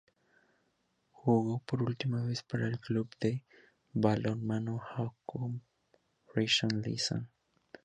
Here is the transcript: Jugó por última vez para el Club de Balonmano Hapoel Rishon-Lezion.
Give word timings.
Jugó 1.11 1.59
por 1.59 1.83
última 1.83 2.23
vez 2.25 2.41
para 2.41 2.65
el 2.65 2.79
Club 2.79 3.07
de 3.19 3.45
Balonmano 3.93 4.81
Hapoel 4.81 5.61
Rishon-Lezion. 6.33 7.29